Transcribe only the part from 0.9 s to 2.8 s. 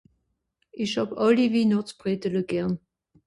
hàb allí Winàchtsbredele gern